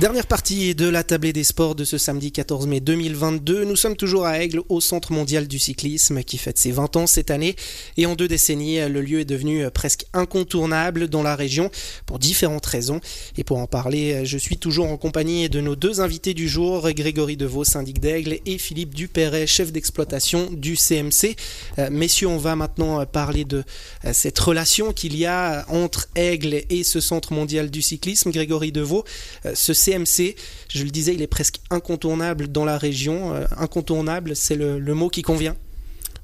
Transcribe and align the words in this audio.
Dernière 0.00 0.26
partie 0.26 0.74
de 0.74 0.88
la 0.88 1.04
tablée 1.04 1.34
des 1.34 1.44
sports 1.44 1.74
de 1.74 1.84
ce 1.84 1.98
samedi 1.98 2.32
14 2.32 2.66
mai 2.66 2.80
2022. 2.80 3.66
Nous 3.66 3.76
sommes 3.76 3.96
toujours 3.96 4.24
à 4.24 4.38
Aigle, 4.38 4.62
au 4.70 4.80
Centre 4.80 5.12
mondial 5.12 5.46
du 5.46 5.58
cyclisme, 5.58 6.22
qui 6.22 6.38
fête 6.38 6.56
ses 6.56 6.70
20 6.70 6.96
ans 6.96 7.06
cette 7.06 7.30
année. 7.30 7.54
Et 7.98 8.06
en 8.06 8.14
deux 8.14 8.26
décennies, 8.26 8.78
le 8.88 9.02
lieu 9.02 9.20
est 9.20 9.26
devenu 9.26 9.70
presque 9.70 10.06
incontournable 10.14 11.08
dans 11.08 11.22
la 11.22 11.36
région 11.36 11.70
pour 12.06 12.18
différentes 12.18 12.64
raisons. 12.64 13.02
Et 13.36 13.44
pour 13.44 13.58
en 13.58 13.66
parler, 13.66 14.24
je 14.24 14.38
suis 14.38 14.56
toujours 14.56 14.90
en 14.90 14.96
compagnie 14.96 15.50
de 15.50 15.60
nos 15.60 15.76
deux 15.76 16.00
invités 16.00 16.32
du 16.32 16.48
jour, 16.48 16.90
Grégory 16.92 17.36
Devaux, 17.36 17.64
syndic 17.64 18.00
d'Aigle, 18.00 18.38
et 18.46 18.56
Philippe 18.56 18.94
Dupéret, 18.94 19.46
chef 19.46 19.70
d'exploitation 19.70 20.48
du 20.50 20.76
CMC. 20.76 21.36
Euh, 21.78 21.90
messieurs, 21.90 22.28
on 22.28 22.38
va 22.38 22.56
maintenant 22.56 23.04
parler 23.04 23.44
de 23.44 23.64
euh, 24.06 24.12
cette 24.14 24.38
relation 24.38 24.94
qu'il 24.94 25.14
y 25.14 25.26
a 25.26 25.66
entre 25.68 26.08
Aigle 26.14 26.62
et 26.70 26.84
ce 26.84 27.00
Centre 27.00 27.34
mondial 27.34 27.70
du 27.70 27.82
cyclisme. 27.82 28.30
Grégory 28.30 28.72
Devaux, 28.72 29.04
euh, 29.44 29.52
ce 29.54 29.74
CMC, 29.90 30.34
je 30.68 30.84
le 30.84 30.90
disais, 30.90 31.14
il 31.14 31.22
est 31.22 31.26
presque 31.26 31.60
incontournable 31.70 32.48
dans 32.48 32.64
la 32.64 32.78
région. 32.78 33.34
Euh, 33.34 33.46
incontournable, 33.56 34.36
c'est 34.36 34.56
le, 34.56 34.78
mot 34.94 35.08
qui 35.08 35.22
convient. 35.22 35.56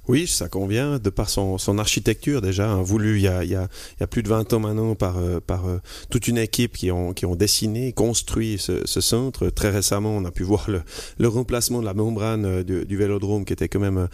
Oui, 0.08 0.28
ça 0.28 0.48
convient, 0.48 1.00
de 1.00 1.10
par 1.10 1.28
son, 1.28 1.58
son 1.58 1.78
architecture 1.78 2.40
déjà, 2.40 2.70
hein, 2.70 2.80
voulu 2.80 3.16
il 3.16 3.22
y, 3.22 3.28
a, 3.28 3.42
il, 3.42 3.50
y 3.50 3.56
a, 3.56 3.66
il 3.98 4.00
y, 4.00 4.04
a, 4.04 4.06
plus 4.06 4.22
de 4.22 4.28
20 4.28 4.52
ans 4.52 4.60
maintenant 4.60 4.94
par, 4.94 5.18
euh, 5.18 5.40
par 5.44 5.66
euh, 5.66 5.80
toute 6.10 6.28
une 6.28 6.38
équipe 6.38 6.76
qui 6.76 6.92
ont, 6.92 7.12
qui 7.12 7.26
ont 7.26 7.34
dessiné, 7.34 7.92
construit 7.92 8.56
ce, 8.58 8.86
ce, 8.86 9.00
centre. 9.00 9.48
Très 9.50 9.70
récemment, 9.70 10.16
on 10.16 10.24
a 10.24 10.30
pu 10.30 10.42
voir 10.44 10.70
le, 10.70 10.82
le 11.18 11.26
remplacement 11.26 11.80
de 11.80 11.86
la 11.86 11.94
membrane 11.94 12.44
euh, 12.44 12.62
du, 12.62 12.84
du, 12.84 12.96
vélodrome 12.96 13.44
qui 13.44 13.52
était 13.52 13.68
quand 13.68 13.80
même 13.80 14.08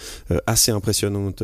assez 0.47 0.73
impressionnante 0.73 1.43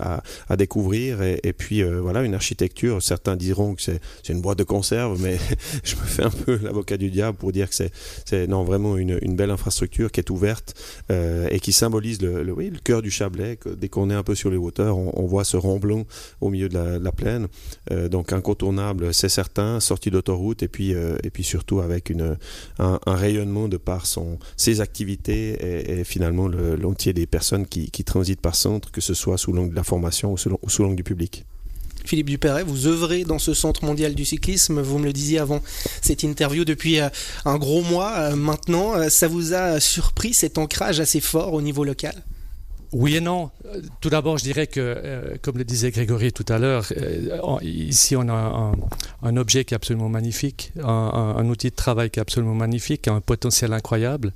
à, 0.00 0.22
à, 0.48 0.56
découvrir. 0.56 1.22
Et, 1.22 1.52
puis 1.52 1.82
voilà, 1.82 2.22
une 2.22 2.34
architecture, 2.34 3.02
certains 3.02 3.36
diront 3.36 3.74
que 3.74 3.82
c'est 3.82 4.00
une 4.28 4.40
boîte 4.40 4.58
de 4.58 4.64
conserve, 4.64 5.20
mais 5.20 5.38
je 5.84 5.96
me 5.96 6.02
fais 6.02 6.22
un 6.22 6.30
peu 6.30 6.58
l'avocat 6.62 6.96
du 6.96 7.10
diable 7.10 7.36
pour 7.36 7.52
dire 7.52 7.68
que 7.68 7.74
c'est 7.74 8.46
non 8.46 8.64
vraiment 8.64 8.96
une, 8.96 9.18
une, 9.22 9.36
belle 9.36 9.50
infrastructure 9.50 10.10
qui 10.10 10.20
est 10.20 10.30
ouverte 10.30 10.74
et 11.10 11.60
qui 11.60 11.72
symbolise 11.72 12.22
le, 12.22 12.42
le, 12.42 12.52
oui, 12.52 12.70
le 12.70 12.78
cœur 12.78 13.02
du 13.02 13.10
Chablais 13.10 13.55
dès 13.64 13.88
qu'on 13.88 14.10
est 14.10 14.14
un 14.14 14.22
peu 14.22 14.34
sur 14.34 14.50
les 14.50 14.56
hauteurs, 14.56 14.96
on, 14.98 15.26
voit 15.26 15.44
ce 15.44 15.56
remblon 15.56 16.06
au 16.40 16.50
milieu 16.50 16.68
de 16.68 16.78
la, 16.78 17.12
plaine. 17.12 17.48
Euh, 17.90 18.08
donc 18.08 18.32
incontournable, 18.32 19.14
c'est 19.14 19.28
certain, 19.28 19.80
sortie 19.80 20.10
d'autoroute 20.10 20.62
et 20.62 20.68
puis 20.68 20.94
euh, 20.94 21.16
et 21.22 21.30
puis 21.30 21.44
surtout 21.44 21.80
avec 21.80 22.12
un, 22.78 22.98
rayonnement 23.06 23.68
de 23.68 23.76
par 23.76 24.06
son 24.06 24.38
ses 24.56 24.80
activités 24.80 25.98
et, 26.00 26.04
finalement 26.04 26.48
l'entier 26.48 27.12
des 27.12 27.26
personnes 27.26 27.66
qui, 27.66 28.04
transitent 28.04 28.40
par 28.40 28.54
centre, 28.54 28.90
que 28.92 29.00
ce 29.00 29.14
soit 29.14 29.38
sous 29.38 29.52
l'angle 29.52 29.70
de 29.70 29.76
la 29.76 29.82
formation 29.82 30.32
ou 30.32 30.36
sous, 30.36 30.56
sous 30.68 30.82
l'angle 30.82 30.96
du 30.96 31.02
public. 31.02 31.44
Philippe 32.04 32.30
Dupéret, 32.30 32.62
vous 32.62 32.86
œuvrez 32.86 33.24
dans 33.24 33.40
ce 33.40 33.52
centre 33.52 33.84
mondial 33.84 34.14
du 34.14 34.24
cyclisme, 34.24 34.80
vous 34.80 34.98
me 34.98 35.06
le 35.06 35.12
disiez 35.12 35.40
avant 35.40 35.60
cette 36.02 36.22
interview 36.22 36.64
depuis 36.64 37.00
euh, 37.00 37.08
un 37.44 37.58
gros 37.58 37.82
mois 37.82 38.36
maintenant. 38.36 39.08
Ça 39.10 39.26
vous 39.26 39.54
a 39.54 39.80
surpris 39.80 40.32
cet 40.34 40.58
ancrage 40.58 41.00
assez 41.00 41.20
fort 41.20 41.52
au 41.52 41.62
niveau 41.62 41.82
local? 41.82 42.14
Oui 42.96 43.16
et 43.16 43.20
non. 43.20 43.50
Tout 44.00 44.08
d'abord, 44.08 44.38
je 44.38 44.44
dirais 44.44 44.66
que, 44.66 44.80
euh, 44.80 45.36
comme 45.42 45.58
le 45.58 45.64
disait 45.64 45.90
Grégory 45.90 46.32
tout 46.32 46.46
à 46.48 46.58
l'heure, 46.58 46.86
euh, 46.96 47.58
ici 47.62 48.16
on 48.16 48.26
a 48.28 48.72
un, 49.22 49.36
objet 49.36 49.64
qui 49.66 49.74
est 49.74 49.76
absolument 49.76 50.08
magnifique, 50.08 50.72
un, 50.82 51.46
outil 51.46 51.68
de 51.68 51.74
travail 51.74 52.08
qui 52.08 52.18
est 52.18 52.22
absolument 52.22 52.54
magnifique, 52.54 53.06
un 53.08 53.20
potentiel 53.20 53.74
incroyable. 53.74 54.32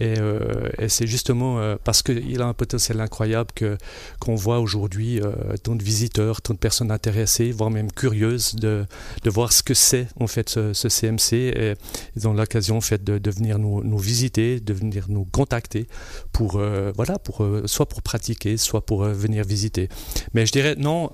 Et, 0.00 0.18
euh, 0.18 0.68
et 0.78 0.88
c'est 0.88 1.06
justement 1.06 1.58
euh, 1.58 1.76
parce 1.82 2.02
qu'il 2.02 2.42
a 2.42 2.46
un 2.46 2.54
potentiel 2.54 3.00
incroyable 3.00 3.50
que 3.54 3.78
qu'on 4.20 4.34
voit 4.34 4.60
aujourd'hui 4.60 5.20
euh, 5.20 5.32
tant 5.62 5.74
de 5.74 5.82
visiteurs, 5.82 6.42
tant 6.42 6.54
de 6.54 6.58
personnes 6.58 6.90
intéressées, 6.90 7.50
voire 7.50 7.70
même 7.70 7.90
curieuses 7.90 8.54
de, 8.56 8.84
de 9.22 9.30
voir 9.30 9.52
ce 9.52 9.62
que 9.62 9.74
c'est 9.74 10.08
en 10.20 10.26
fait 10.26 10.48
ce, 10.50 10.88
CMC. 10.88 11.76
Ils 12.16 12.28
ont 12.28 12.34
l'occasion 12.34 12.76
en 12.76 12.80
fait 12.80 13.02
de, 13.02 13.18
de 13.18 13.30
venir 13.30 13.58
nous, 13.58 13.82
nous, 13.82 13.98
visiter, 13.98 14.60
de 14.60 14.72
venir 14.72 15.06
nous 15.08 15.24
contacter 15.24 15.86
pour 16.32 16.60
voilà 16.94 17.18
pour 17.18 17.46
soit 17.66 17.88
pour 17.88 18.02
pratiquer, 18.02 18.56
soit 18.56 18.84
pour 18.84 19.04
venir 19.04 19.44
visiter. 19.44 19.88
Mais 20.34 20.46
je 20.46 20.52
dirais 20.52 20.74
non 20.76 21.10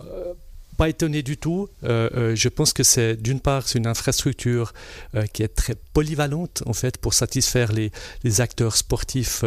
pas 0.76 0.88
étonné 0.88 1.22
du 1.22 1.36
tout. 1.36 1.68
Euh, 1.84 2.08
euh, 2.14 2.36
je 2.36 2.48
pense 2.48 2.72
que 2.72 2.82
c'est 2.82 3.16
d'une 3.16 3.40
part 3.40 3.68
c'est 3.68 3.78
une 3.78 3.86
infrastructure 3.86 4.72
euh, 5.14 5.26
qui 5.26 5.42
est 5.42 5.48
très 5.48 5.74
polyvalente 5.92 6.62
en 6.66 6.72
fait 6.72 6.96
pour 6.98 7.14
satisfaire 7.14 7.72
les, 7.72 7.90
les 8.24 8.40
acteurs 8.40 8.76
sportifs 8.76 9.44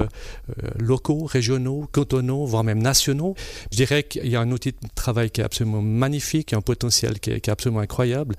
locaux, 0.78 1.26
régionaux, 1.26 1.88
cantonaux, 1.92 2.46
voire 2.46 2.64
même 2.64 2.82
nationaux. 2.82 3.36
Je 3.72 3.78
dirais 3.78 4.04
qu'il 4.04 4.28
y 4.28 4.36
a 4.36 4.42
un 4.42 4.52
outil 4.52 4.72
de 4.72 4.78
travail 4.94 5.32
qui 5.32 5.42
est 5.42 5.44
absolument 5.44 5.82
magnifique, 5.82 6.54
un 6.54 6.62
potentiel 6.62 7.20
qui 7.20 7.32
est, 7.32 7.42
qui 7.42 7.50
est 7.50 7.54
absolument 7.54 7.80
incroyable, 7.80 8.36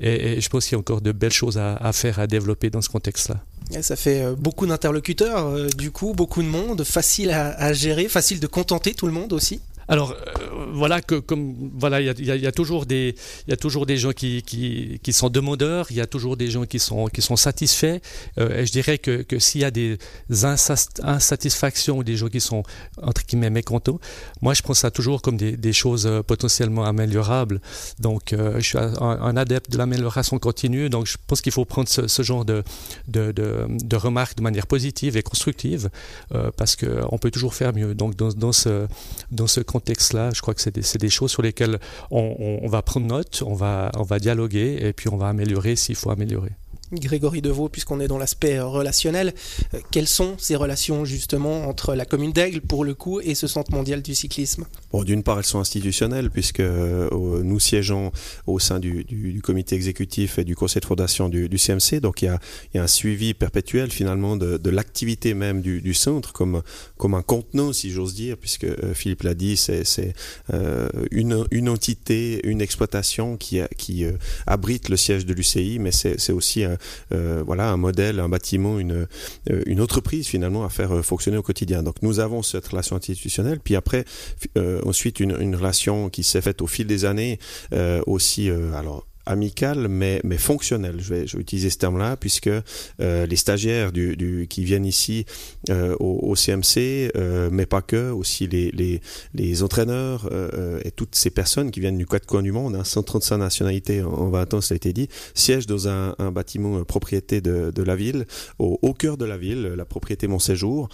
et, 0.00 0.32
et, 0.32 0.40
je 0.40 0.48
pense 0.48 0.64
qu'il 0.66 0.72
y 0.72 0.76
a 0.76 0.78
encore 0.78 1.00
de 1.00 1.12
belles 1.12 1.32
choses 1.32 1.58
à, 1.58 1.74
à 1.76 1.92
faire, 1.92 2.18
à 2.18 2.26
développer 2.26 2.70
dans 2.70 2.80
ce 2.80 2.88
contexte-là. 2.88 3.42
Ça 3.82 3.96
fait 3.96 4.34
beaucoup 4.36 4.66
d'interlocuteurs, 4.66 5.74
du 5.74 5.90
coup, 5.90 6.14
beaucoup 6.14 6.42
de 6.42 6.48
monde, 6.48 6.84
facile 6.84 7.30
à, 7.30 7.50
à 7.58 7.72
gérer, 7.72 8.08
facile 8.08 8.40
de 8.40 8.46
contenter 8.46 8.94
tout 8.94 9.06
le 9.06 9.12
monde 9.12 9.32
aussi. 9.32 9.60
Alors 9.88 10.14
voilà 10.72 11.00
que 11.00 11.16
comme 11.16 11.70
voilà 11.76 12.00
il 12.00 12.06
y 12.24 12.46
a, 12.46 12.52
toujours 12.52 12.86
des 12.86 13.14
il 13.46 13.50
y 13.50 13.52
a 13.52 13.56
toujours 13.56 13.86
des 13.86 13.96
gens 13.96 14.12
qui, 14.12 14.42
qui, 14.42 15.00
qui 15.02 15.12
sont 15.12 15.28
demandeurs, 15.28 15.86
il 15.90 15.96
y 15.96 16.00
a 16.00 16.06
toujours 16.06 16.36
des 16.36 16.50
gens 16.50 16.64
qui 16.64 16.78
sont 16.78 17.06
qui 17.06 17.22
sont 17.22 17.36
satisfaits. 17.36 17.98
Euh, 18.38 18.60
et 18.60 18.66
je 18.66 18.72
dirais 18.72 18.98
que, 18.98 19.22
que 19.22 19.38
s'il 19.38 19.62
y 19.62 19.64
a 19.64 19.70
des 19.70 19.98
insatisfactions 20.30 21.98
ou 21.98 22.04
des 22.04 22.16
gens 22.16 22.28
qui 22.28 22.40
sont 22.40 22.62
entre 23.02 23.22
guillemets 23.26 23.50
mécontents, 23.50 24.00
moi 24.42 24.54
je 24.54 24.62
prends 24.62 24.74
ça 24.74 24.90
toujours 24.90 25.22
comme 25.22 25.36
des, 25.36 25.72
choses 25.72 26.06
euh, 26.06 26.22
potentiellement 26.22 26.84
améliorables. 26.84 27.60
Donc 27.98 28.32
euh, 28.32 28.54
je 28.58 28.64
suis 28.64 28.78
un, 28.78 29.36
adepte 29.36 29.70
de 29.70 29.78
l'amélioration 29.78 30.38
continue. 30.38 30.88
Donc 30.88 31.06
je 31.06 31.16
pense 31.26 31.40
qu'il 31.40 31.52
faut 31.52 31.64
prendre 31.64 31.88
ce, 31.88 32.22
genre 32.22 32.44
de, 32.44 32.62
de, 33.08 33.32
de, 33.32 33.96
remarques 33.96 34.36
de 34.36 34.42
manière 34.42 34.66
positive 34.66 35.16
et 35.16 35.22
constructive 35.22 35.90
parce 36.56 36.76
que 36.76 37.00
on 37.10 37.18
peut 37.18 37.30
toujours 37.30 37.54
faire 37.54 37.72
mieux. 37.74 37.94
Donc 37.94 38.16
dans, 38.16 38.28
dans 38.28 38.52
ce 38.52 38.86
dans 39.30 39.46
ce 39.46 39.60
contexte 39.60 39.88
contexte-là, 39.88 40.30
je 40.34 40.42
crois 40.42 40.54
que 40.54 40.57
c'est 40.60 40.98
des, 41.00 41.10
choses 41.10 41.30
sur 41.30 41.42
lesquelles 41.42 41.78
on, 42.10 42.66
va 42.68 42.82
prendre 42.82 43.06
note, 43.06 43.42
on 43.46 43.54
va, 43.54 43.90
on 43.96 44.02
va 44.02 44.18
dialoguer 44.18 44.78
et 44.80 44.92
puis 44.92 45.08
on 45.08 45.16
va 45.16 45.28
améliorer 45.28 45.76
s'il 45.76 45.96
faut 45.96 46.10
améliorer. 46.10 46.52
Grégory 46.92 47.42
Deveau, 47.42 47.68
puisqu'on 47.68 48.00
est 48.00 48.08
dans 48.08 48.18
l'aspect 48.18 48.60
relationnel, 48.60 49.34
euh, 49.74 49.78
quelles 49.90 50.08
sont 50.08 50.36
ces 50.38 50.56
relations 50.56 51.04
justement 51.04 51.68
entre 51.68 51.94
la 51.94 52.04
commune 52.04 52.32
d'Aigle 52.32 52.60
pour 52.60 52.84
le 52.84 52.94
coup 52.94 53.20
et 53.20 53.34
ce 53.34 53.46
centre 53.46 53.72
mondial 53.72 54.02
du 54.02 54.14
cyclisme? 54.14 54.66
Bon, 54.92 55.04
d'une 55.04 55.22
part, 55.22 55.38
elles 55.38 55.44
sont 55.44 55.60
institutionnelles 55.60 56.30
puisque 56.30 56.60
euh, 56.60 57.08
nous 57.42 57.60
siégeons 57.60 58.12
au 58.46 58.58
sein 58.58 58.78
du, 58.78 59.04
comité 59.42 59.76
exécutif 59.76 60.38
et 60.38 60.44
du 60.44 60.56
conseil 60.56 60.80
de 60.80 60.86
fondation 60.86 61.28
du, 61.28 61.58
CMC, 61.58 62.00
donc 62.00 62.22
il 62.22 62.26
y, 62.26 62.78
a, 62.78 62.82
un 62.82 62.86
suivi 62.86 63.34
perpétuel 63.34 63.90
finalement 63.90 64.36
de, 64.36 64.70
l'activité 64.70 65.34
même 65.34 65.62
du, 65.62 65.94
centre 65.94 66.32
comme, 66.32 66.62
un 67.14 67.22
contenant, 67.22 67.72
si 67.72 67.90
j'ose 67.90 68.14
dire, 68.14 68.36
puisque 68.36 68.64
euh, 68.64 68.94
Philippe 68.94 69.22
l'a 69.22 69.34
dit, 69.34 69.56
c'est 69.56 69.84
euh, 70.52 70.88
une, 71.10 71.68
entité, 71.68 72.40
une 72.46 72.60
exploitation 72.60 73.36
qui, 73.36 73.60
euh, 73.60 74.12
abrite 74.46 74.88
le 74.88 74.96
siège 74.96 75.26
de 75.26 75.34
l'UCI, 75.34 75.78
mais 75.78 75.92
c'est 75.92 76.32
aussi 76.32 76.64
un, 76.64 76.72
euh, 76.72 76.76
voilà 77.10 77.70
un 77.70 77.76
modèle, 77.76 78.20
un 78.20 78.28
bâtiment, 78.28 78.78
une, 78.78 79.06
euh, 79.50 79.80
entreprise 79.80 80.26
finalement 80.26 80.64
à 80.64 80.68
faire 80.68 80.92
euh, 80.92 81.02
fonctionner 81.02 81.36
au 81.36 81.42
quotidien. 81.42 81.82
Donc 81.82 81.96
nous 82.02 82.20
avons 82.20 82.42
cette 82.42 82.66
relation 82.66 82.96
institutionnelle, 82.96 83.60
puis 83.60 83.76
après 83.76 84.04
ensuite 84.84 85.20
une, 85.20 85.36
une 85.40 85.56
relation 85.56 86.10
qui 86.10 86.22
s'est 86.22 86.40
faite 86.40 86.62
au 86.62 86.66
fil 86.66 86.86
des 86.86 87.04
années 87.04 87.38
aussi 88.06 88.50
alors 88.50 89.06
amical 89.28 89.88
mais, 89.88 90.20
mais 90.24 90.38
fonctionnel. 90.38 90.96
Je 90.98 91.14
vais, 91.14 91.24
utiliser 91.38 91.70
ce 91.70 91.78
terme-là 91.78 92.16
puisque 92.16 92.48
euh, 92.48 93.26
les 93.26 93.36
stagiaires 93.36 93.92
du, 93.92 94.46
qui 94.48 94.64
viennent 94.64 94.86
ici 94.86 95.26
euh, 95.70 95.94
au, 96.00 96.34
CMC, 96.34 97.12
euh, 97.16 97.48
mais 97.52 97.66
pas 97.66 97.82
que, 97.82 98.10
aussi 98.10 98.48
les, 98.48 98.70
les, 98.72 99.00
les 99.34 99.62
entraîneurs 99.62 100.28
et 100.84 100.90
toutes 100.90 101.14
ces 101.14 101.30
personnes 101.30 101.70
qui 101.70 101.80
viennent 101.80 101.98
du 101.98 102.06
quatre 102.06 102.26
coins 102.26 102.42
du 102.42 102.52
monde, 102.52 102.74
hein, 102.74 102.84
135 102.84 103.38
nationalités 103.38 104.02
en, 104.02 104.12
en 104.12 104.30
20 104.30 104.54
ans, 104.54 104.60
ça 104.60 104.74
a 104.74 104.76
été 104.76 104.92
dit, 104.92 105.08
siègent 105.34 105.66
dans 105.66 105.88
un, 105.88 106.14
bâtiment 106.32 106.84
propriété 106.84 107.40
de, 107.40 107.82
la 107.82 107.96
ville, 107.96 108.26
au, 108.58 108.94
cœur 108.94 109.16
de 109.16 109.24
la 109.24 109.36
ville, 109.36 109.62
la 109.76 109.84
propriété 109.84 110.26
Mon 110.26 110.38
Séjour, 110.38 110.88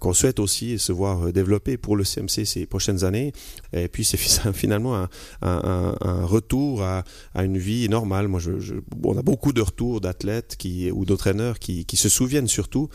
qu'on 0.00 0.12
souhaite 0.12 0.40
aussi 0.40 0.78
se 0.78 0.92
voir 0.92 1.32
développer 1.32 1.76
pour 1.76 1.96
le 1.96 2.04
CMC 2.04 2.44
ces 2.44 2.66
prochaines 2.66 3.04
années. 3.04 3.32
Et 3.72 3.88
puis 3.88 4.04
c'est 4.04 4.16
finalement 4.52 5.06
un, 5.42 6.24
retour 6.24 6.82
à 6.82 7.04
une 7.36 7.58
vie 7.58 7.75
vie 7.76 7.88
normale. 7.88 8.28
Moi, 8.28 8.40
je, 8.40 8.74
on 9.04 9.16
a 9.16 9.22
beaucoup 9.22 9.52
de 9.52 9.60
retours 9.60 10.00
d'athlètes 10.00 10.56
ou 10.92 11.04
d'entraîneurs 11.04 11.58
qui 11.58 11.96
se 11.96 12.08
souviennent 12.08 12.48
surtout 12.48 12.88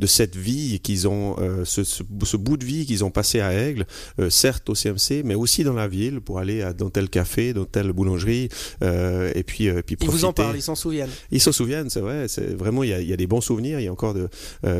de 0.00 0.06
cette 0.06 0.36
vie 0.36 0.80
qu'ils 0.80 1.06
ont, 1.08 1.36
ce, 1.64 1.84
ce, 1.84 2.36
bout 2.36 2.56
de 2.56 2.64
vie 2.64 2.86
qu'ils 2.86 3.04
ont 3.04 3.10
passé 3.10 3.40
à 3.40 3.52
Aigle, 3.52 3.86
certes 4.28 4.68
au 4.68 4.74
CMC, 4.74 5.22
mais 5.24 5.34
aussi 5.34 5.64
dans 5.64 5.74
la 5.74 5.88
ville 5.88 6.20
pour 6.20 6.38
aller 6.38 6.62
à, 6.62 6.72
dans 6.72 6.90
tel 6.90 7.08
café, 7.08 7.52
dans 7.52 7.64
telle 7.64 7.92
boulangerie, 7.92 8.48
et 8.82 9.42
puis, 9.44 9.70
puis 9.82 9.96
profiter. 9.96 10.04
Ils 10.04 10.10
vous 10.10 10.24
en 10.24 10.32
parlent, 10.32 10.56
ils 10.56 10.62
s'en 10.62 10.74
souviennent. 10.74 11.10
Ils 11.30 11.40
s'en 11.40 11.52
souviennent, 11.52 11.90
c'est 11.90 12.00
vrai. 12.00 12.28
C'est 12.28 12.54
vraiment, 12.54 12.82
il 12.82 12.90
y, 12.90 12.94
a, 12.94 13.00
il 13.00 13.08
y, 13.08 13.12
a, 13.12 13.16
des 13.16 13.26
bons 13.26 13.40
souvenirs. 13.40 13.80
Il 13.80 13.84
y 13.84 13.88
a 13.88 13.92
encore 13.92 14.14
de, 14.14 14.28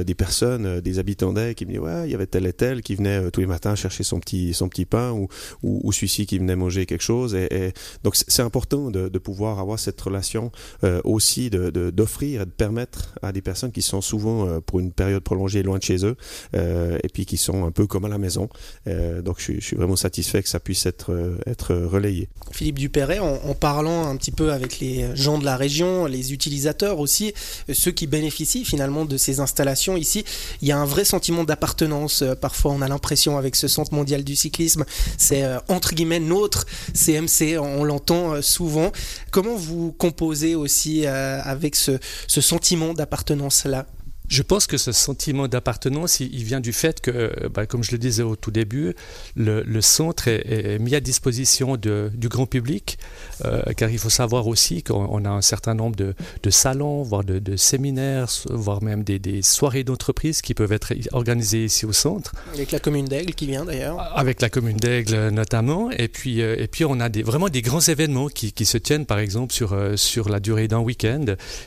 des 0.03 0.15
personnes, 0.15 0.81
des 0.81 0.99
habitants 0.99 1.33
d'Aigle 1.33 1.55
qui 1.55 1.67
me 1.67 1.73
disent 1.73 1.81
ouais, 1.81 2.09
il 2.09 2.13
y 2.13 2.15
avait 2.15 2.27
tel 2.27 2.47
et 2.47 2.53
tel 2.53 2.83
qui 2.83 2.95
venait 2.95 3.31
tous 3.31 3.41
les 3.41 3.47
matins 3.47 3.75
chercher 3.75 4.03
son 4.03 4.21
petit, 4.21 4.55
son 4.55 4.69
petit 4.69 4.85
pain 4.85 5.13
ou, 5.13 5.29
ou, 5.63 5.81
ou 5.85 5.93
celui-ci 5.93 6.27
qui 6.27 6.39
venait 6.39 6.57
manger 6.57 6.87
quelque 6.87 7.03
chose. 7.03 7.35
Et, 7.35 7.49
et 7.51 7.73
donc 8.03 8.17
c'est 8.17 8.43
important 8.43 8.91
de, 8.91 9.09
de, 9.09 9.19
pouvoir 9.19 9.59
avoir 9.59 9.79
cette 9.79 10.01
relation 10.01 10.51
euh, 10.85 11.01
aussi, 11.05 11.51
d'offrir 11.51 11.73
de, 11.73 11.91
d'offrir 11.91 12.43
et 12.43 12.47
de 12.47 12.51
permettre 12.51 13.15
à 13.23 13.33
des 13.33 13.43
personnes 13.43 13.73
qui 13.73 13.83
sont 13.83 14.01
souvent 14.01 14.47
euh, 14.47 14.61
pour 14.61 14.81
une 14.81 14.93
période 14.93 15.10
prolongée 15.19 15.63
loin 15.63 15.79
de 15.79 15.83
chez 15.83 16.05
eux 16.05 16.17
euh, 16.55 16.99
et 17.03 17.09
puis 17.09 17.27
qui 17.27 17.37
sont 17.37 17.65
un 17.65 17.71
peu 17.71 17.87
comme 17.87 18.05
à 18.05 18.09
la 18.09 18.19
maison. 18.19 18.49
Euh, 18.87 19.23
donc 19.23 19.37
je, 19.39 19.61
suis 19.61 19.77
vraiment 19.77 19.97
satisfait 19.97 20.43
que 20.43 20.49
ça 20.49 20.61
puisse 20.61 20.87
être, 20.87 21.13
euh, 21.13 21.87
relayé. 21.87 22.29
Philippe 22.53 22.79
Dupéret, 22.79 23.19
en, 23.19 23.55
parlant 23.55 24.07
un 24.07 24.17
petit 24.17 24.31
peu 24.31 24.53
avec 24.53 24.81
les 24.81 25.15
gens 25.15 25.39
de 25.39 25.45
la 25.45 25.57
région, 25.57 26.07
les 26.07 26.33
utilisateurs 26.33 26.99
aussi, 26.99 27.35
ceux 27.73 27.91
qui 27.91 28.07
bénéficient 28.07 28.65
finalement 28.65 29.05
de 29.05 29.17
ces 29.17 29.41
installations 29.41 29.97
ici, 29.97 30.25
il 30.63 30.69
y 30.69 30.73
a 30.73 30.79
un 30.79 30.85
vrai 30.85 31.05
sentiment 31.05 31.45
d'appartenance. 31.45 32.25
Parfois 32.41 32.73
on 32.73 32.81
a 32.81 32.89
l'impression 32.89 33.39
avec 33.39 33.57
ce 33.57 33.69
centre 33.69 33.93
mondial 33.93 34.25
du 34.25 34.37
cyclisme, 34.37 34.85
c'est 35.19 35.45
entre 35.69 35.95
guillemets 35.95 36.21
notre 36.21 36.67
CMC, 36.95 37.59
on 37.59 37.85
l'entend 37.85 38.41
souvent. 38.43 38.93
Comment 39.31 39.57
vous 39.57 39.93
composez 39.93 40.55
aussi 40.55 41.07
avec 41.07 41.77
ce 41.77 41.99
sentiment 42.29 42.95
d'appartenance-là? 42.95 43.87
Je 44.31 44.43
pense 44.43 44.67
que 44.67 44.79
ce 44.79 44.93
sentiment 44.93 45.49
d'appartenance, 45.49 46.21
il, 46.21 46.35
il, 46.35 46.45
vient 46.45 46.61
du 46.61 46.73
fait 46.73 47.01
que, 47.01 47.11
euh, 47.11 47.49
bah, 47.53 47.67
comme 47.67 47.85
je 47.85 47.93
le 47.93 47.99
disais 47.99 48.23
au 48.23 48.37
tout 48.37 48.51
début, 48.51 48.95
le, 49.37 49.63
le 49.63 49.81
centre 49.81 50.29
est, 50.29 50.43
est, 50.47 50.79
mis 50.79 50.95
à 50.95 51.01
disposition 51.01 51.77
de, 51.77 52.11
du 52.15 52.29
grand 52.29 52.47
public, 52.47 52.99
euh, 53.45 53.63
car 53.77 53.91
il 53.91 53.99
faut 53.99 54.11
savoir 54.11 54.47
aussi 54.47 54.83
qu'on 54.83 55.25
a 55.25 55.29
un 55.29 55.43
certain 55.43 55.75
nombre 55.75 55.97
de, 55.97 56.15
de 56.43 56.51
salons, 56.51 57.03
voire 57.03 57.25
de, 57.25 57.39
de, 57.39 57.57
séminaires, 57.57 58.29
voire 58.49 58.83
même 58.83 59.05
des, 59.05 59.19
des 59.19 59.43
soirées 59.43 59.85
d'entreprise 59.85 60.41
qui 60.41 60.55
peuvent 60.55 60.73
être 60.73 60.95
organisées 61.13 61.65
ici 61.65 61.85
au 61.85 61.93
centre. 61.93 62.33
Avec 62.55 62.71
la 62.71 62.79
commune 62.79 63.07
d'Aigle 63.07 63.35
qui 63.35 63.47
vient 63.47 63.65
d'ailleurs. 63.65 64.17
Avec 64.17 64.41
la 64.41 64.49
commune 64.49 64.77
d'Aigle 64.77 65.29
notamment, 65.29 65.91
et 65.91 66.09
puis, 66.09 66.41
euh, 66.41 66.55
et 66.57 66.69
puis 66.69 66.85
on 66.85 67.01
a 67.01 67.09
des, 67.09 67.23
vraiment 67.23 67.49
des 67.49 67.63
grands 67.63 67.81
événements 67.81 68.29
qui, 68.29 68.53
qui 68.53 68.65
se 68.65 68.79
tiennent 68.79 69.07
par 69.07 69.19
exemple 69.19 69.53
sur, 69.53 69.73
euh, 69.73 69.97
sur 69.97 70.29
la 70.29 70.41
durée 70.41 70.69
d'un 70.69 70.79
week-end, 70.79 71.25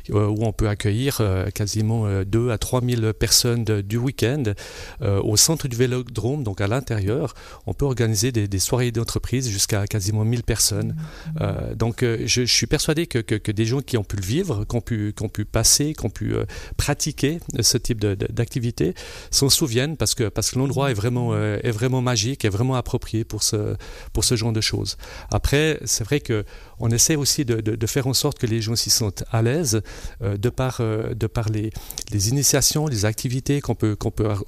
euh, 0.09 0.27
où 0.27 0.45
on 0.45 0.53
peut 0.53 0.69
accueillir 0.69 1.17
euh, 1.19 1.49
quasiment 1.49 2.23
deux 2.23 2.49
à 2.51 2.52
3000 2.57 3.13
personnes 3.17 3.63
de, 3.63 3.81
du 3.81 3.97
week-end 3.97 4.43
euh, 5.01 5.21
au 5.21 5.37
centre 5.37 5.67
du 5.67 5.75
Vélodrome, 5.75 6.43
donc 6.43 6.61
à 6.61 6.67
l'intérieur. 6.67 7.33
On 7.65 7.73
peut 7.73 7.85
organiser 7.85 8.31
des, 8.31 8.47
des 8.47 8.59
soirées 8.59 8.91
d'entreprise 8.91 9.49
jusqu'à 9.49 9.87
quasiment 9.87 10.25
1000 10.25 10.43
personnes. 10.43 10.95
Euh, 11.41 11.75
donc 11.75 12.03
euh, 12.03 12.19
je, 12.25 12.45
je, 12.45 12.53
suis 12.53 12.67
persuadé 12.67 13.07
que, 13.07 13.19
que, 13.19 13.35
que, 13.35 13.51
des 13.51 13.65
gens 13.65 13.81
qui 13.81 13.97
ont 13.97 14.03
pu 14.03 14.15
le 14.15 14.23
vivre, 14.23 14.65
qui 14.65 14.75
ont 14.75 14.81
pu, 14.81 15.13
qui 15.15 15.23
ont 15.23 15.29
pu 15.29 15.45
passer, 15.45 15.93
qui 15.93 16.05
ont 16.05 16.09
pu 16.09 16.33
pratiquer 16.77 17.39
ce 17.59 17.77
type 17.77 17.99
d'activité 17.99 18.93
s'en 19.31 19.49
souviennent 19.49 19.97
parce 19.97 20.15
que, 20.15 20.29
parce 20.29 20.51
que 20.51 20.59
l'endroit 20.59 20.91
est 20.91 20.95
vraiment, 20.95 21.35
est 21.35 21.71
vraiment 21.71 22.01
magique, 22.01 22.45
est 22.45 22.49
vraiment 22.49 22.75
approprié 22.75 23.23
pour 23.23 23.43
ce, 23.43 23.75
pour 24.13 24.23
ce 24.23 24.35
genre 24.35 24.53
de 24.53 24.61
choses. 24.61 24.97
Après, 25.31 25.79
c'est 25.85 26.03
vrai 26.03 26.19
que 26.19 26.45
on 26.79 26.89
essaie 26.89 27.15
aussi 27.15 27.45
de, 27.45 27.61
de, 27.61 27.75
de, 27.75 27.87
faire 27.87 28.07
en 28.07 28.13
sorte 28.13 28.37
que 28.37 28.45
les 28.45 28.61
gens 28.61 28.75
s'y 28.75 28.89
sentent 28.89 29.23
à 29.31 29.41
l'aise 29.41 29.81
euh, 30.21 30.37
de 30.37 30.49
par, 30.49 30.77
euh, 30.81 31.13
de 31.13 31.27
par 31.27 31.49
les, 31.49 31.71
les 32.11 32.29
initiations, 32.43 32.87
les 32.87 33.05
activités 33.05 33.61
qu'on 33.61 33.73
peut, 33.73 33.95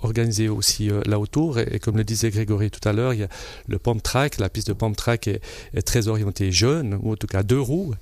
organiser 0.02 0.50
aussi 0.50 0.90
euh, 0.90 1.02
là 1.06 1.18
autour. 1.18 1.60
Et, 1.60 1.76
et, 1.76 1.80
comme 1.80 1.96
le 1.96 2.04
disait 2.04 2.30
Grégory 2.30 2.70
tout 2.70 2.86
à 2.88 2.92
l'heure, 2.92 3.14
il 3.14 3.22
y 3.22 3.24
a 3.24 3.30
le 3.70 3.80
Pump 3.80 4.04
Track. 4.04 4.38
La 4.38 4.50
piste 4.50 4.68
de 4.68 4.74
Pump 4.74 4.98
Track 4.98 5.30
est, 5.30 5.42
très 5.86 6.10
orientée 6.10 6.52
jeune, 6.52 7.00
ou 7.02 7.14
en 7.14 7.16
tout 7.16 7.28
cas 7.28 7.42
deux 7.42 7.60
roues. 7.60 7.94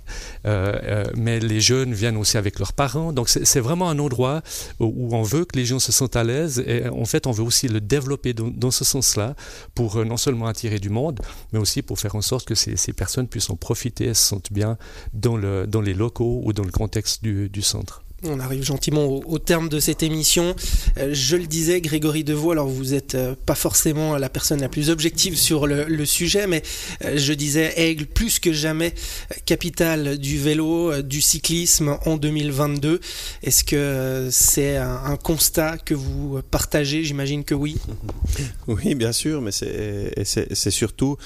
Euh, 0.48 0.74
euh, 0.84 1.04
mais 1.16 1.40
les 1.40 1.62
jeunes 1.62 1.94
viennent 1.94 2.18
aussi 2.18 2.38
avec 2.38 2.58
leurs 2.58 2.74
parents. 2.74 3.14
Donc 3.14 3.30
c'est 3.30 3.60
vraiment 3.60 3.88
un 3.88 4.00
endroit 4.00 4.42
où, 4.80 5.16
on 5.16 5.22
veut 5.22 5.46
que 5.46 5.56
les 5.56 5.66
gens 5.66 5.78
se 5.80 5.92
sentent 5.92 6.16
à 6.16 6.24
l'aise. 6.24 6.64
Et 6.66 6.90
en 6.90 7.06
fait, 7.06 7.28
on 7.28 7.32
veut 7.32 7.44
aussi 7.44 7.68
le 7.68 7.80
développer 7.80 8.34
dans, 8.34 8.72
ce 8.72 8.84
sens-là 8.84 9.36
pour 9.76 10.04
non 10.04 10.18
seulement 10.18 10.48
attirer 10.48 10.80
du 10.80 10.90
monde, 10.90 11.20
mais 11.52 11.60
aussi 11.60 11.84
pour 11.84 12.00
faire 12.00 12.16
en 12.16 12.22
sorte 12.22 12.48
que 12.48 12.56
ces, 12.56 12.94
personnes 12.94 13.28
puissent 13.28 13.52
en 13.52 13.56
profiter 13.56 14.14
se 14.16 14.24
sentent 14.24 14.52
bien 14.52 14.78
dans, 15.14 15.38
le, 15.38 15.68
dans 15.68 15.82
les 15.82 15.94
locaux 15.94 16.42
ou 16.44 16.52
dans 16.52 16.64
le 16.64 16.72
contexte 16.72 17.24
du 17.24 17.62
centre. 17.62 18.03
On 18.26 18.40
arrive 18.40 18.64
gentiment 18.64 19.06
au, 19.06 19.38
terme 19.38 19.68
de 19.68 19.82
cette 19.82 20.02
émission. 20.02 20.56
Euh, 20.98 21.10
je 21.14 21.36
le 21.36 21.46
disais, 21.46 21.82
Grégory 21.82 22.24
Devaux, 22.24 22.52
alors 22.52 22.68
vous 22.68 22.92
n'êtes 22.92 23.16
euh, 23.16 23.36
pas 23.46 23.56
forcément 23.56 24.18
la 24.18 24.30
personne 24.30 24.62
la 24.62 24.70
plus 24.70 24.90
objective 24.90 25.36
sur 25.36 25.68
le, 25.68 26.06
sujet, 26.06 26.48
mais 26.48 26.64
euh, 27.04 27.18
je 27.18 27.34
disais 27.34 27.74
Aigle 27.76 28.06
plus 28.06 28.40
que 28.40 28.54
jamais 28.54 28.94
capitale 29.46 30.18
du 30.18 30.38
vélo, 30.38 31.02
du 31.02 31.22
cyclisme 31.22 31.98
en 32.06 32.16
2022. 32.16 33.02
Est-ce 33.42 33.64
que 33.66 34.30
c'est 34.32 34.78
un, 34.78 35.18
constat 35.18 35.78
que 35.78 35.94
vous 35.94 36.42
partagez? 36.50 37.04
J'imagine 37.04 37.44
que 37.44 37.56
oui. 37.56 37.78
Oui, 38.68 38.96
bien 38.96 39.12
sûr, 39.12 39.42
mais 39.42 39.52
c'est 39.52 40.72
surtout 40.72 41.18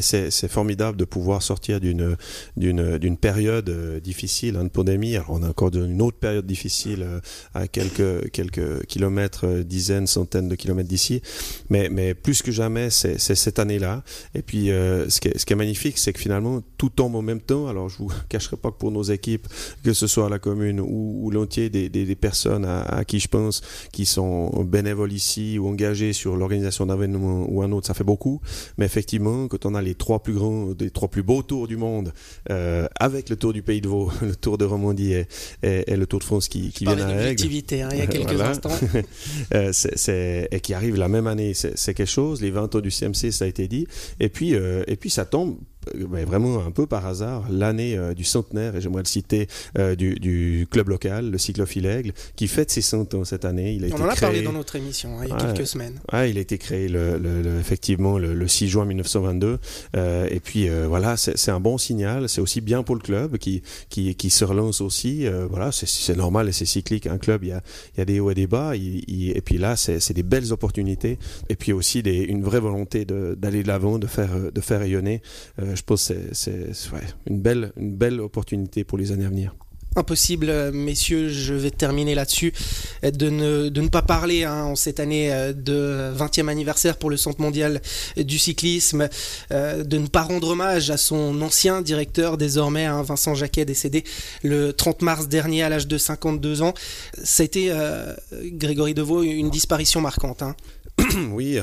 c'est 0.00 0.48
formidable 0.48 0.96
de 0.96 1.04
pouvoir 1.04 1.42
sortir 1.42 1.80
d'une 1.80 3.16
période 3.20 4.00
difficile, 4.02 4.56
une 4.56 4.70
pandémie. 4.70 5.16
Alors 5.16 5.30
on 5.30 5.42
a 5.42 5.48
encore 5.48 5.74
une 5.74 6.00
autre 6.00 6.18
période 6.18 6.45
difficile 6.46 7.02
euh, 7.02 7.20
à 7.54 7.68
quelques, 7.68 8.30
quelques 8.30 8.86
kilomètres, 8.86 9.46
euh, 9.46 9.62
dizaines, 9.62 10.06
centaines 10.06 10.48
de 10.48 10.54
kilomètres 10.54 10.88
d'ici. 10.88 11.22
Mais, 11.70 11.88
mais 11.88 12.14
plus 12.14 12.42
que 12.42 12.50
jamais, 12.50 12.90
c'est 12.90 13.18
cette 13.18 13.58
année-là. 13.58 14.02
Et 14.34 14.42
puis, 14.42 14.70
euh, 14.70 15.08
ce, 15.08 15.20
qui 15.20 15.28
est, 15.28 15.54
magnifique, 15.54 15.98
c'est 15.98 16.12
que 16.12 16.20
finalement, 16.20 16.62
tout 16.78 16.88
tombe 16.88 17.14
en 17.16 17.22
même 17.22 17.40
temps. 17.40 17.66
Alors, 17.68 17.88
je 17.88 17.98
vous 17.98 18.12
cacherai 18.28 18.56
pas 18.56 18.70
que 18.70 18.76
pour 18.76 18.90
nos 18.90 19.02
équipes, 19.02 19.46
que 19.82 19.92
ce 19.92 20.06
soit 20.06 20.28
la 20.28 20.38
commune 20.38 20.80
ou, 20.80 21.20
ou 21.22 21.30
l'entier 21.30 21.68
des, 21.70 22.16
personnes 22.16 22.64
à, 22.64 23.04
qui 23.04 23.20
je 23.20 23.28
pense, 23.28 23.60
qui 23.92 24.06
sont 24.06 24.64
bénévoles 24.64 25.12
ici 25.12 25.58
ou 25.58 25.68
engagées 25.68 26.12
sur 26.12 26.36
l'organisation 26.36 26.86
d'un 26.86 26.94
événement 26.94 27.46
ou 27.48 27.62
un 27.62 27.72
autre, 27.72 27.86
ça 27.86 27.94
fait 27.94 28.04
beaucoup. 28.04 28.40
Mais 28.78 28.86
effectivement, 28.86 29.48
quand 29.48 29.66
on 29.66 29.74
a 29.74 29.82
les 29.82 29.94
trois 29.94 30.22
plus 30.22 30.32
grands, 30.34 30.72
des 30.72 30.90
trois 30.90 31.08
plus 31.08 31.22
beaux 31.22 31.42
tours 31.42 31.68
du 31.68 31.76
monde, 31.76 32.12
avec 32.48 33.28
le 33.28 33.36
Tour 33.36 33.52
du 33.52 33.62
Pays 33.62 33.80
de 33.80 33.88
Vaud, 33.88 34.10
le 34.22 34.34
Tour 34.34 34.56
de 34.56 34.64
Romandie 34.64 35.14
et 35.62 35.96
le 35.96 36.06
Tour 36.06 36.20
de 36.20 36.24
France, 36.24 36.35
qui, 36.40 36.70
qui 36.70 36.84
viennent 36.84 37.00
à 37.00 37.30
Aigle. 37.30 37.44
Hein, 37.46 37.88
il 37.92 37.98
y 37.98 38.00
a 38.00 38.06
quelques 38.06 38.32
voilà. 38.32 38.50
instants. 38.50 38.70
euh, 39.54 39.70
c'est, 39.72 40.48
et 40.50 40.60
qui 40.60 40.74
arrive 40.74 40.96
la 40.96 41.08
même 41.08 41.26
année, 41.26 41.52
c'est 41.54 41.94
quelque 41.94 42.06
chose. 42.06 42.42
Les 42.42 42.50
20 42.50 42.74
ans 42.74 42.80
du 42.80 42.90
CMC, 42.90 43.32
ça 43.32 43.44
a 43.44 43.48
été 43.48 43.68
dit. 43.68 43.86
Et 44.20 44.28
puis, 44.28 44.54
euh, 44.54 44.84
et 44.86 44.96
puis 44.96 45.10
ça 45.10 45.24
tombe 45.24 45.56
mais 46.10 46.24
vraiment 46.24 46.64
un 46.64 46.70
peu 46.70 46.86
par 46.86 47.06
hasard 47.06 47.44
l'année 47.50 47.96
euh, 47.96 48.14
du 48.14 48.24
centenaire, 48.24 48.76
et 48.76 48.80
j'aimerais 48.80 49.02
le 49.02 49.08
citer, 49.08 49.48
euh, 49.78 49.94
du, 49.94 50.14
du, 50.16 50.66
club 50.70 50.88
local, 50.88 51.30
le 51.30 51.38
Cyclophile 51.38 51.86
Aigle, 51.86 52.12
qui 52.34 52.48
fête 52.48 52.70
ses 52.70 52.82
100 52.82 53.14
ans 53.14 53.24
cette 53.24 53.44
année. 53.44 53.74
Il 53.74 53.84
a 53.84 53.88
On 53.88 53.90
été 53.90 54.02
en 54.02 54.04
a 54.08 54.14
créé... 54.14 54.20
parlé 54.20 54.42
dans 54.42 54.52
notre 54.52 54.76
émission 54.76 55.18
hein, 55.18 55.22
il 55.24 55.30
y 55.30 55.32
a 55.32 55.36
quelques 55.36 55.66
semaines. 55.66 56.00
Ouais, 56.12 56.30
il 56.30 56.38
a 56.38 56.40
été 56.40 56.58
créé 56.58 56.88
le, 56.88 57.18
le, 57.18 57.42
le 57.42 57.58
effectivement 57.58 58.18
le, 58.18 58.34
le, 58.34 58.48
6 58.48 58.68
juin 58.68 58.84
1922. 58.84 59.58
Euh, 59.96 60.28
et 60.30 60.40
puis 60.40 60.68
euh, 60.68 60.86
voilà, 60.88 61.16
c'est 61.16 61.50
un 61.50 61.60
bon 61.60 61.78
signal. 61.78 62.28
C'est 62.28 62.40
aussi 62.40 62.60
bien 62.60 62.82
pour 62.82 62.94
le 62.94 63.00
club 63.00 63.38
qui, 63.38 63.62
qui, 63.88 64.14
qui 64.14 64.30
se 64.30 64.44
relance 64.44 64.80
aussi. 64.80 65.26
Euh, 65.26 65.46
voilà, 65.48 65.70
c'est 65.72 66.16
normal 66.16 66.48
et 66.48 66.52
c'est 66.52 66.66
cyclique. 66.66 67.06
Un 67.06 67.18
club, 67.18 67.44
il 67.44 67.48
y 67.48 67.52
a, 67.52 67.62
il 67.94 67.98
y 67.98 68.00
a 68.02 68.04
des 68.04 68.20
hauts 68.20 68.30
et 68.30 68.34
des 68.34 68.46
bas. 68.46 68.74
Il, 68.76 69.04
il, 69.08 69.36
et 69.36 69.40
puis 69.40 69.58
là, 69.58 69.76
c'est 69.76 70.12
des 70.12 70.22
belles 70.22 70.52
opportunités. 70.52 71.18
Et 71.48 71.56
puis 71.56 71.72
aussi 71.72 72.02
des, 72.02 72.16
une 72.16 72.42
vraie 72.42 72.60
volonté 72.60 73.04
d'aller 73.04 73.58
de, 73.58 73.62
de 73.62 73.68
l'avant, 73.68 73.98
de 73.98 74.06
faire, 74.06 74.52
de 74.52 74.60
faire 74.60 74.80
rayonner 74.80 75.22
euh, 75.60 75.75
je 75.76 75.82
pense 75.82 76.08
que 76.08 76.14
c'est 76.32 76.66
une, 77.26 77.40
belle, 77.40 77.72
une 77.76 77.94
belle 77.94 78.20
opportunité 78.20 78.84
pour 78.84 78.98
les 78.98 79.12
années 79.12 79.26
à 79.26 79.30
venir 79.30 79.54
impossible, 79.96 80.72
messieurs, 80.72 81.30
je 81.30 81.54
vais 81.54 81.70
terminer 81.70 82.14
là-dessus, 82.14 82.52
de 83.02 83.30
ne, 83.30 83.68
de 83.68 83.80
ne 83.80 83.88
pas 83.88 84.02
parler 84.02 84.44
hein, 84.44 84.64
en 84.64 84.76
cette 84.76 85.00
année 85.00 85.32
euh, 85.32 85.52
de 85.52 86.12
20e 86.16 86.48
anniversaire 86.48 86.98
pour 86.98 87.10
le 87.10 87.16
Centre 87.16 87.40
mondial 87.40 87.80
du 88.16 88.38
cyclisme, 88.38 89.08
euh, 89.52 89.84
de 89.84 89.98
ne 89.98 90.06
pas 90.06 90.22
rendre 90.22 90.48
hommage 90.48 90.90
à 90.90 90.96
son 90.96 91.40
ancien 91.40 91.80
directeur 91.80 92.36
désormais, 92.36 92.84
hein, 92.84 93.02
Vincent 93.02 93.34
Jacquet, 93.34 93.64
décédé 93.64 94.04
le 94.42 94.72
30 94.72 95.02
mars 95.02 95.28
dernier 95.28 95.62
à 95.62 95.68
l'âge 95.68 95.88
de 95.88 95.98
52 95.98 96.62
ans. 96.62 96.74
Ça 97.22 97.42
a 97.42 97.46
été, 97.46 97.68
euh, 97.70 98.14
Grégory 98.44 98.92
Deveau, 98.94 99.22
une 99.22 99.50
disparition 99.50 100.00
marquante. 100.00 100.42
Hein. 100.42 100.54
oui, 101.32 101.58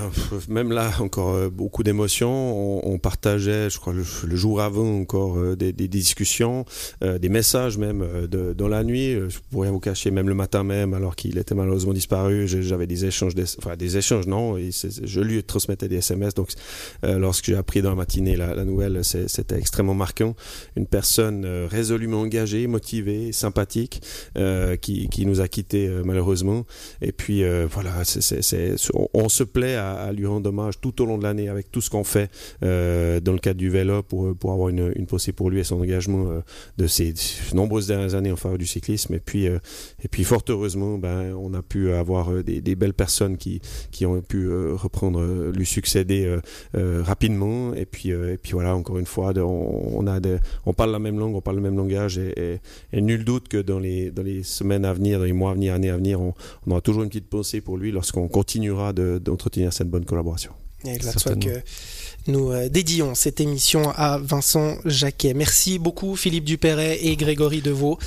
même 0.47 0.71
là, 0.71 0.91
encore 0.99 1.49
beaucoup 1.49 1.83
d'émotions. 1.83 2.87
On, 2.87 2.97
partageait, 2.99 3.69
je 3.69 3.79
crois, 3.79 3.93
le, 3.93 4.35
jour 4.35 4.61
avant 4.61 4.99
encore 4.99 5.55
des, 5.55 5.71
discussions, 5.73 6.65
des 7.01 7.29
messages 7.29 7.77
même 7.77 8.27
dans 8.27 8.67
la 8.67 8.83
nuit. 8.83 9.13
Je 9.13 9.39
pourrais 9.51 9.69
vous 9.69 9.79
cacher, 9.79 10.11
même 10.11 10.29
le 10.29 10.35
matin 10.35 10.63
même, 10.63 10.93
alors 10.93 11.15
qu'il 11.15 11.37
était 11.37 11.55
malheureusement 11.55 11.93
disparu, 11.93 12.47
j'avais 12.47 12.87
des 12.87 13.05
échanges, 13.05 13.33
des, 13.33 13.45
enfin 13.57 13.75
des 13.75 13.97
échanges, 13.97 14.27
non, 14.27 14.57
je 14.57 15.21
lui 15.21 15.43
transmettais 15.43 15.87
des 15.87 15.97
SMS. 15.97 16.33
Donc, 16.35 16.51
lorsque 17.03 17.45
j'ai 17.45 17.55
appris 17.55 17.81
dans 17.81 17.89
la 17.89 17.95
matinée 17.95 18.35
la, 18.35 18.53
la 18.53 18.65
nouvelle, 18.65 19.03
c'était 19.03 19.57
extrêmement 19.57 19.95
marquant. 19.95 20.35
Une 20.75 20.87
personne 20.87 21.45
résolument 21.45 22.21
engagée, 22.21 22.67
motivée, 22.67 23.31
sympathique, 23.31 24.01
qui, 24.81 25.09
qui, 25.09 25.25
nous 25.25 25.41
a 25.41 25.47
quittés 25.47 25.89
malheureusement. 26.05 26.65
Et 27.01 27.11
puis 27.11 27.43
voilà, 27.71 28.03
c'est, 28.03 28.77
on, 29.23 29.29
se 29.29 29.43
plaît 29.43 29.75
à, 29.75 30.11
lui 30.11 30.25
rendre 30.25 30.49
hommage 30.49 30.79
tout 30.79 31.01
au 31.01 31.05
long 31.05 31.17
de 31.17 31.23
l'année 31.23 31.49
avec 31.49 31.71
tout 31.71 31.81
ce 31.81 31.89
qu'on 31.89 32.03
fait 32.03 32.29
euh, 32.63 33.19
dans 33.19 33.31
le 33.31 33.39
cadre 33.39 33.57
du 33.57 33.69
vélo 33.69 34.03
pour, 34.03 34.35
pour 34.35 34.51
avoir 34.51 34.69
une, 34.69 34.91
une 34.95 35.05
pensée 35.05 35.31
pour 35.31 35.49
lui 35.49 35.59
et 35.59 35.63
son 35.63 35.79
engagement 35.79 36.29
euh, 36.29 36.41
de 36.77 36.87
ces 36.87 37.13
nombreuses 37.53 37.87
dernières 37.87 38.15
années 38.15 38.31
en 38.31 38.35
faveur 38.35 38.57
du 38.57 38.67
cyclisme. 38.67 39.13
Et 39.13 39.19
puis, 39.19 39.47
euh, 39.47 39.59
et 40.03 40.07
puis 40.07 40.23
fort 40.23 40.43
heureusement, 40.49 40.97
ben, 40.97 41.33
on 41.33 41.53
a 41.53 41.61
pu 41.61 41.91
avoir 41.91 42.43
des, 42.43 42.75
belles 42.75 42.93
personnes 42.93 43.37
qui, 43.37 43.61
qui 43.91 44.05
ont 44.05 44.21
pu 44.21 44.49
reprendre, 44.73 45.51
lui 45.51 45.65
succéder 45.65 46.37
rapidement. 46.73 47.73
Et 47.73 47.85
puis, 47.85 48.09
et 48.09 48.37
puis 48.41 48.53
voilà, 48.53 48.75
encore 48.75 48.97
une 48.97 49.05
fois, 49.05 49.33
on, 49.37 50.07
a 50.07 50.19
on 50.65 50.73
parle 50.73 50.91
la 50.91 50.99
même 50.99 51.19
langue, 51.19 51.35
on 51.35 51.41
parle 51.41 51.57
le 51.57 51.61
même 51.61 51.77
langage 51.77 52.17
et, 52.17 52.59
nul 52.93 53.23
doute 53.23 53.47
que 53.47 53.57
dans 53.57 53.79
les, 53.79 54.11
dans 54.11 54.23
les 54.23 54.43
semaines 54.43 54.85
à 54.85 54.93
venir, 54.93 55.19
dans 55.19 55.25
les 55.25 55.33
mois 55.33 55.51
à 55.51 55.53
venir, 55.53 55.73
années 55.73 55.89
à 55.89 55.97
venir, 55.97 56.21
on, 56.21 56.33
aura 56.67 56.81
toujours 56.81 57.03
une 57.03 57.09
petite 57.09 57.29
pensée 57.29 57.61
pour 57.61 57.77
lui 57.77 57.91
lorsqu'on 57.91 58.27
continuera 58.27 58.93
d'entretenir 59.19 59.73
cette 59.73 59.89
bonne 59.89 60.05
collaboration. 60.05 60.51
Et 60.85 60.97
que 60.97 61.61
nous 62.27 62.51
euh, 62.51 62.67
dédions 62.69 63.15
cette 63.15 63.39
émission 63.39 63.89
à 63.95 64.17
Vincent 64.17 64.75
Jacquet. 64.85 65.33
Merci 65.33 65.79
beaucoup 65.79 66.15
Philippe 66.15 66.43
Dupéret 66.43 66.99
et 67.01 67.15
Grégory 67.15 67.61
Deveau. 67.61 67.97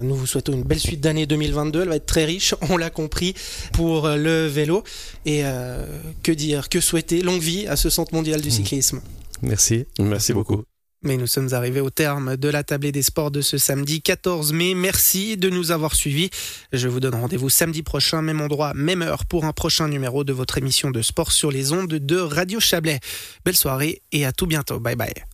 Nous 0.00 0.14
vous 0.14 0.26
souhaitons 0.26 0.52
une 0.52 0.62
belle 0.62 0.78
suite 0.78 1.00
d'année 1.00 1.26
2022. 1.26 1.82
Elle 1.82 1.88
va 1.88 1.96
être 1.96 2.06
très 2.06 2.24
riche, 2.24 2.54
on 2.70 2.76
l'a 2.76 2.90
compris, 2.90 3.34
pour 3.72 4.08
le 4.08 4.46
vélo. 4.46 4.84
Et 5.26 5.40
euh, 5.44 5.86
que 6.22 6.32
dire, 6.32 6.68
que 6.68 6.80
souhaiter? 6.80 7.22
Longue 7.22 7.40
vie 7.40 7.66
à 7.66 7.76
ce 7.76 7.90
Centre 7.90 8.14
mondial 8.14 8.40
du 8.40 8.48
mmh. 8.48 8.52
cyclisme. 8.52 9.00
Merci. 9.42 9.86
Merci 9.98 10.32
beaucoup. 10.32 10.62
Mais 11.02 11.16
nous 11.16 11.26
sommes 11.26 11.52
arrivés 11.52 11.80
au 11.80 11.90
terme 11.90 12.36
de 12.36 12.48
la 12.48 12.64
tablée 12.64 12.90
des 12.90 13.02
sports 13.02 13.30
de 13.30 13.40
ce 13.40 13.56
samedi 13.56 14.02
14 14.02 14.52
mai. 14.52 14.74
Merci 14.74 15.36
de 15.36 15.48
nous 15.48 15.70
avoir 15.70 15.94
suivis. 15.94 16.30
Je 16.72 16.88
vous 16.88 16.98
donne 16.98 17.14
rendez-vous 17.14 17.50
samedi 17.50 17.82
prochain, 17.82 18.20
même 18.20 18.40
endroit, 18.40 18.74
même 18.74 19.02
heure, 19.02 19.24
pour 19.24 19.44
un 19.44 19.52
prochain 19.52 19.88
numéro 19.88 20.24
de 20.24 20.32
votre 20.32 20.58
émission 20.58 20.90
de 20.90 21.02
sport 21.02 21.30
sur 21.30 21.52
les 21.52 21.72
ondes 21.72 21.88
de 21.88 22.16
Radio 22.16 22.58
Chablais. 22.58 23.00
Belle 23.44 23.56
soirée 23.56 24.02
et 24.10 24.26
à 24.26 24.32
tout 24.32 24.46
bientôt. 24.46 24.80
Bye 24.80 24.96
bye. 24.96 25.24